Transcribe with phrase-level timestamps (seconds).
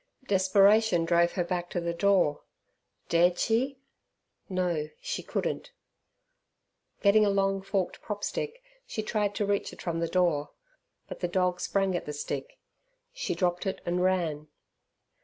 [0.25, 2.41] Desperation drove her back to the door.
[3.07, 3.77] Dared she?
[4.49, 5.73] No, she couldn't.
[7.01, 10.53] Getting a long forked propstick, she tried to reach it from the door,
[11.07, 12.57] but the dog sprang at the stick.
[13.13, 14.47] She dropped it and ran.